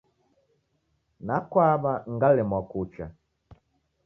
[1.25, 3.05] Nakwama, ngalemwa kucha.